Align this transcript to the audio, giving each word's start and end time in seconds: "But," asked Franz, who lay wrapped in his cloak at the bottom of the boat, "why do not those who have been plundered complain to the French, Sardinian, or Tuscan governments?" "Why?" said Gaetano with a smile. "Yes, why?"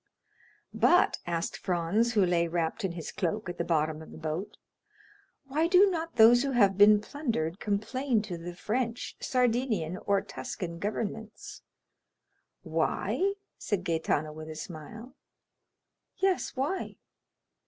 "But," 0.73 1.19
asked 1.27 1.57
Franz, 1.57 2.13
who 2.13 2.25
lay 2.25 2.47
wrapped 2.47 2.83
in 2.83 2.93
his 2.93 3.11
cloak 3.11 3.47
at 3.49 3.59
the 3.59 3.63
bottom 3.63 4.01
of 4.01 4.09
the 4.11 4.17
boat, 4.17 4.57
"why 5.45 5.67
do 5.67 5.91
not 5.91 6.15
those 6.15 6.41
who 6.41 6.53
have 6.53 6.75
been 6.75 6.99
plundered 6.99 7.59
complain 7.59 8.23
to 8.23 8.35
the 8.35 8.55
French, 8.55 9.15
Sardinian, 9.19 9.97
or 10.07 10.19
Tuscan 10.23 10.79
governments?" 10.79 11.61
"Why?" 12.63 13.33
said 13.59 13.83
Gaetano 13.83 14.33
with 14.33 14.49
a 14.49 14.55
smile. 14.55 15.13
"Yes, 16.17 16.55
why?" 16.55 16.95